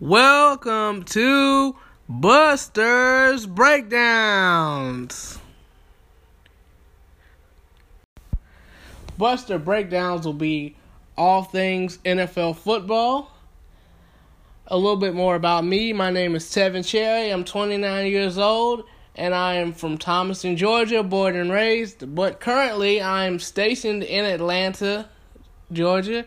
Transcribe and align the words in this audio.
Welcome 0.00 1.02
to 1.02 1.76
Buster's 2.08 3.44
Breakdowns. 3.44 5.38
Buster 9.18 9.58
Breakdowns 9.58 10.24
will 10.24 10.32
be 10.32 10.74
all 11.18 11.42
things 11.42 11.98
NFL 11.98 12.56
football. 12.56 13.30
A 14.68 14.78
little 14.78 14.96
bit 14.96 15.12
more 15.12 15.34
about 15.34 15.66
me. 15.66 15.92
My 15.92 16.10
name 16.10 16.34
is 16.34 16.46
Tevin 16.46 16.82
Cherry. 16.82 17.28
I'm 17.28 17.44
29 17.44 18.06
years 18.06 18.38
old 18.38 18.84
and 19.16 19.34
I 19.34 19.56
am 19.56 19.74
from 19.74 19.98
Thomaston, 19.98 20.56
Georgia, 20.56 21.02
born 21.02 21.36
and 21.36 21.52
raised. 21.52 22.14
But 22.14 22.40
currently, 22.40 23.02
I 23.02 23.26
am 23.26 23.38
stationed 23.38 24.02
in 24.04 24.24
Atlanta, 24.24 25.10
Georgia. 25.70 26.24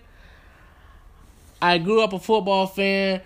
I 1.60 1.80
grew 1.80 2.04
up 2.04 2.14
a 2.14 2.20
football 2.20 2.68
fan, 2.68 3.22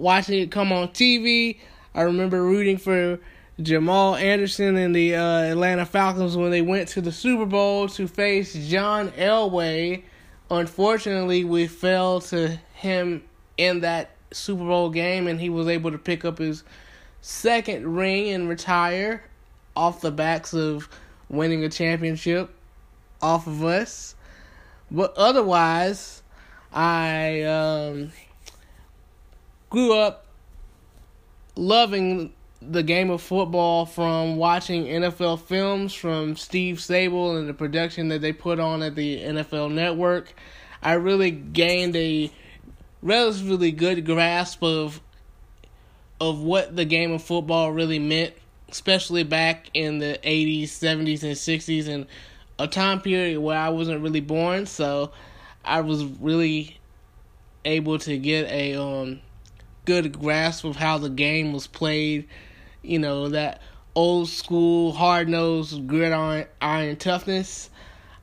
watching 0.00 0.40
it 0.40 0.50
come 0.50 0.72
on 0.72 0.88
TV. 0.88 1.58
I 1.94 2.02
remember 2.02 2.42
rooting 2.42 2.76
for 2.76 3.20
Jamal 3.62 4.16
Anderson 4.16 4.76
and 4.76 4.94
the 4.94 5.14
uh, 5.14 5.42
Atlanta 5.42 5.86
Falcons 5.86 6.36
when 6.36 6.50
they 6.50 6.62
went 6.62 6.88
to 6.90 7.00
the 7.00 7.12
Super 7.12 7.46
Bowl 7.46 7.88
to 7.88 8.08
face 8.08 8.54
John 8.68 9.10
Elway. 9.12 10.02
Unfortunately, 10.50 11.44
we 11.44 11.66
fell 11.66 12.20
to 12.22 12.58
him 12.74 13.22
in 13.56 13.80
that 13.80 14.10
Super 14.32 14.64
Bowl 14.64 14.90
game, 14.90 15.28
and 15.28 15.40
he 15.40 15.48
was 15.48 15.68
able 15.68 15.92
to 15.92 15.98
pick 15.98 16.24
up 16.24 16.38
his 16.38 16.64
second 17.20 17.96
ring 17.96 18.30
and 18.30 18.48
retire 18.48 19.24
off 19.76 20.00
the 20.00 20.10
backs 20.10 20.52
of 20.52 20.88
winning 21.28 21.64
a 21.64 21.68
championship 21.68 22.50
off 23.22 23.46
of 23.46 23.64
us. 23.64 24.14
But 24.90 25.14
otherwise, 25.16 26.22
I 26.72 27.42
um, 27.42 28.12
grew 29.74 29.92
up 29.92 30.24
loving 31.56 32.32
the 32.62 32.82
game 32.84 33.10
of 33.10 33.20
football 33.20 33.84
from 33.84 34.36
watching 34.36 34.84
NFL 34.84 35.40
films 35.40 35.92
from 35.92 36.36
Steve 36.36 36.76
Sabol 36.76 37.36
and 37.36 37.48
the 37.48 37.54
production 37.54 38.08
that 38.08 38.20
they 38.20 38.32
put 38.32 38.60
on 38.60 38.84
at 38.84 38.94
the 38.94 39.20
NFL 39.20 39.72
Network. 39.72 40.32
I 40.80 40.92
really 40.92 41.32
gained 41.32 41.96
a 41.96 42.30
relatively 43.02 43.72
good 43.72 44.06
grasp 44.06 44.62
of 44.62 45.00
of 46.20 46.40
what 46.40 46.76
the 46.76 46.84
game 46.84 47.10
of 47.10 47.20
football 47.20 47.72
really 47.72 47.98
meant, 47.98 48.32
especially 48.70 49.24
back 49.24 49.68
in 49.74 49.98
the 49.98 50.20
80s, 50.22 50.68
70s, 50.68 51.24
and 51.24 51.32
60s, 51.32 51.88
and 51.88 52.06
a 52.60 52.68
time 52.68 53.00
period 53.00 53.40
where 53.40 53.58
I 53.58 53.70
wasn't 53.70 54.00
really 54.00 54.20
born. 54.20 54.66
So 54.66 55.10
I 55.64 55.80
was 55.80 56.04
really 56.04 56.78
able 57.64 57.98
to 57.98 58.16
get 58.16 58.48
a 58.48 58.80
um, 58.80 59.20
good 59.84 60.18
grasp 60.18 60.64
of 60.64 60.76
how 60.76 60.98
the 60.98 61.10
game 61.10 61.52
was 61.52 61.66
played. 61.66 62.28
You 62.82 62.98
know, 62.98 63.28
that 63.28 63.62
old 63.94 64.28
school, 64.28 64.92
hard 64.92 65.28
nosed, 65.28 65.86
gridiron 65.86 66.46
iron 66.60 66.96
toughness. 66.96 67.70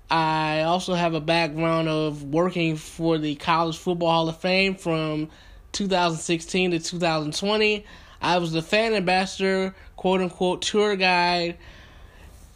I 0.09 0.63
also 0.63 0.93
have 0.93 1.13
a 1.13 1.21
background 1.21 1.87
of 1.87 2.23
working 2.23 2.75
for 2.75 3.17
the 3.17 3.35
College 3.35 3.77
Football 3.77 4.11
Hall 4.11 4.29
of 4.29 4.37
Fame 4.37 4.75
from 4.75 5.29
2016 5.71 6.71
to 6.71 6.79
2020. 6.79 7.85
I 8.21 8.37
was 8.37 8.51
the 8.51 8.61
fan 8.61 8.93
ambassador, 8.93 9.73
quote 9.95 10.21
unquote, 10.21 10.61
tour 10.61 10.95
guide. 10.95 11.57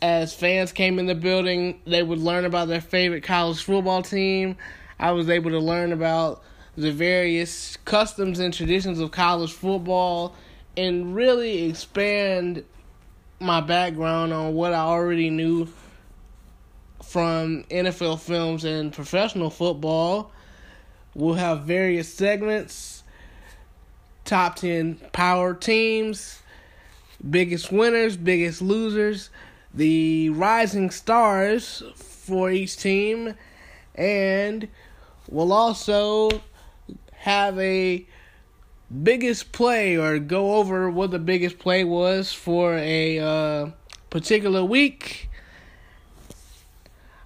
As 0.01 0.33
fans 0.33 0.73
came 0.73 0.99
in 0.99 1.05
the 1.05 1.15
building, 1.15 1.79
they 1.85 2.03
would 2.03 2.19
learn 2.19 2.43
about 2.43 2.67
their 2.67 2.81
favorite 2.81 3.23
college 3.23 3.63
football 3.63 4.03
team. 4.03 4.57
I 4.99 5.11
was 5.11 5.29
able 5.29 5.51
to 5.51 5.59
learn 5.59 5.93
about 5.93 6.43
the 6.77 6.91
various 6.91 7.77
customs 7.85 8.39
and 8.39 8.53
traditions 8.53 8.99
of 8.99 9.11
college 9.11 9.53
football 9.53 10.35
and 10.75 11.15
really 11.15 11.69
expand 11.69 12.63
my 13.39 13.61
background 13.61 14.33
on 14.33 14.53
what 14.53 14.73
I 14.73 14.79
already 14.79 15.29
knew 15.29 15.67
from 17.03 17.63
NFL 17.69 18.19
films 18.19 18.65
and 18.65 18.91
professional 18.91 19.49
football. 19.49 20.31
We'll 21.13 21.35
have 21.35 21.63
various 21.63 22.13
segments 22.13 23.03
top 24.25 24.55
10 24.55 24.99
power 25.13 25.53
teams, 25.53 26.41
biggest 27.29 27.71
winners, 27.71 28.17
biggest 28.17 28.61
losers, 28.61 29.29
the 29.73 30.29
rising 30.31 30.89
stars 30.89 31.83
for 31.95 32.49
each 32.49 32.75
team, 32.77 33.35
and 33.93 34.67
we'll 35.29 35.53
also 35.53 36.29
have 37.25 37.57
a 37.57 38.05
biggest 39.01 39.51
play 39.51 39.97
or 39.97 40.19
go 40.19 40.57
over 40.57 40.91
what 40.91 41.09
the 41.09 41.17
biggest 41.17 41.57
play 41.57 41.83
was 41.83 42.31
for 42.31 42.77
a 42.77 43.17
uh, 43.17 43.71
particular 44.11 44.63
week. 44.63 45.27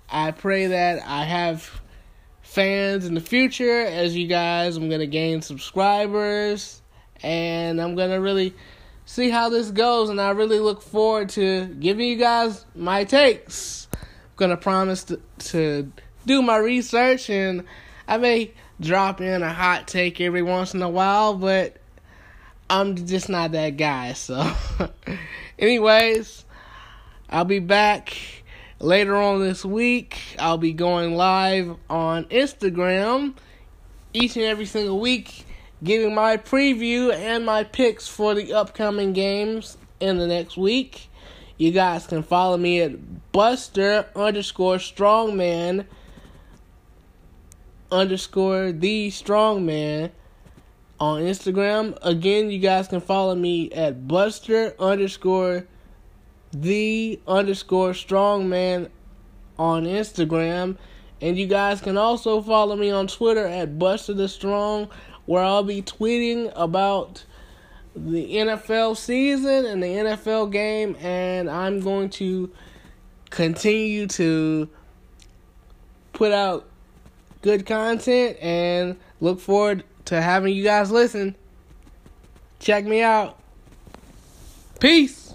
I 0.10 0.32
pray 0.32 0.68
that 0.68 1.06
I 1.06 1.26
have 1.26 1.82
fans 2.42 3.08
in 3.08 3.14
the 3.14 3.20
future 3.20 3.82
as 3.82 4.16
you 4.16 4.28
guys. 4.28 4.78
I'm 4.78 4.88
going 4.88 5.02
to 5.02 5.06
gain 5.06 5.42
subscribers 5.42 6.81
and 7.22 7.81
I'm 7.81 7.96
gonna 7.96 8.22
really 8.22 8.56
see 9.06 9.30
how 9.30 9.50
this 9.50 9.70
goes. 9.70 10.10
And 10.10 10.22
I 10.22 10.30
really 10.30 10.60
look 10.60 10.81
forward 10.81 11.28
to 11.31 11.66
giving 11.66 12.08
you 12.08 12.16
guys 12.16 12.66
my 12.74 13.04
takes. 13.04 13.90
I'm 13.94 14.00
gonna 14.38 14.56
promise 14.56 15.04
to, 15.04 15.20
to 15.40 15.92
do 16.26 16.42
my 16.42 16.56
research, 16.56 17.30
and 17.30 17.66
I 18.08 18.18
may 18.18 18.54
drop 18.80 19.22
in 19.22 19.42
a 19.42 19.54
hot 19.54 19.88
take 19.88 20.22
every 20.22 20.42
once 20.42 20.74
in 20.74 20.82
a 20.82 20.90
while, 20.90 21.34
but 21.36 21.78
I'm 22.70 22.96
just 23.08 23.30
not 23.30 23.52
that 23.54 23.78
guy. 23.78 24.14
So, 24.14 24.52
anyways, 25.60 26.46
I'll 27.30 27.46
be 27.46 27.60
back 27.60 28.16
later 28.80 29.16
on 29.16 29.42
this 29.42 29.66
week. 29.66 30.20
I'll 30.38 30.58
be 30.58 30.74
going 30.74 31.16
live 31.16 31.76
on 31.90 32.26
Instagram 32.26 33.34
each 34.14 34.36
and 34.36 34.46
every 34.46 34.66
single 34.66 35.00
week 35.00 35.46
giving 35.84 36.14
my 36.14 36.38
preview 36.38 37.14
and 37.14 37.46
my 37.46 37.64
picks 37.64 38.08
for 38.08 38.34
the 38.34 38.54
upcoming 38.54 39.14
games 39.14 39.78
in 40.00 40.18
the 40.18 40.28
next 40.28 40.58
week. 40.58 41.10
You 41.58 41.72
guys 41.72 42.08
can 42.08 42.24
follow 42.24 42.58
me 42.58 42.82
at 42.82 43.32
Buster 43.32 44.06
underscore 44.16 44.78
Strongman 44.78 45.86
underscore 47.92 48.72
the 48.72 49.10
strong 49.10 49.66
man 49.66 50.12
on 51.00 51.22
Instagram. 51.22 51.98
Again, 52.02 52.52
you 52.52 52.60
guys 52.60 52.88
can 52.88 53.02
follow 53.02 53.36
me 53.36 53.72
at 53.72 54.08
Buster 54.08 54.76
underscore 54.80 55.66
the 56.52 57.20
underscore 57.28 57.94
strong 57.94 58.50
man 58.50 58.90
on 59.58 59.86
Instagram. 59.86 60.78
And 61.22 61.38
you 61.38 61.48
guys 61.48 61.82
can 61.82 61.98
also 61.98 62.42
follow 62.42 62.76
me 62.76 62.92
on 62.92 63.08
Twitter 63.08 63.46
at 63.46 63.78
Buster 63.78 64.14
the 64.14 64.28
Strong 64.28 64.90
where 65.26 65.44
I'll 65.44 65.64
be 65.64 65.82
tweeting 65.82 66.52
about 66.56 67.24
the 67.96 68.36
NFL 68.36 68.98
season 68.98 69.66
and 69.66 69.84
the 69.84 69.88
NFL 69.88 70.52
game, 70.52 70.96
and 71.00 71.50
I'm 71.50 71.82
going 71.82 72.10
to 72.12 72.52
continue 73.30 74.08
to 74.08 74.70
put 76.14 76.32
out 76.32 76.69
good 77.42 77.66
content 77.66 78.38
and 78.42 78.98
look 79.22 79.40
forward 79.40 79.84
to 80.06 80.22
having 80.22 80.56
you 80.56 80.64
guys 80.64 80.92
listen. 80.92 81.36
Check 82.60 82.86
me 82.86 83.02
out. 83.02 83.40
Peace. 84.80 85.34